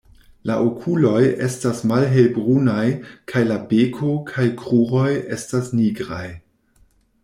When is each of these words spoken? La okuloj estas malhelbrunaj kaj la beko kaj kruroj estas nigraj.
La 0.49 0.53
okuloj 0.69 1.19
estas 1.47 1.83
malhelbrunaj 1.91 2.87
kaj 3.35 3.45
la 3.53 3.61
beko 3.75 4.13
kaj 4.35 4.51
kruroj 4.65 5.09
estas 5.41 5.75
nigraj. 5.81 6.27